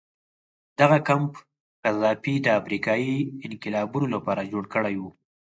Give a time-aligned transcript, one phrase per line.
[0.79, 1.31] دغه کمپ
[1.83, 3.15] قذافي د افریقایي
[3.45, 5.03] انقلابینو لپاره جوړ کړی و.